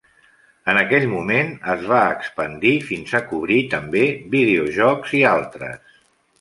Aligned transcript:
En 0.71 0.77
aquell 0.83 1.03
moment, 1.11 1.51
es 1.73 1.83
va 1.91 1.99
expandir 2.15 2.73
fins 2.89 3.15
a 3.21 3.23
cobrir 3.29 3.61
també 3.77 4.05
videojocs 4.35 5.17
i 5.23 5.25
altres. 5.37 5.97